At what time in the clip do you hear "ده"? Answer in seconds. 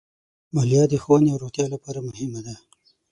2.45-2.55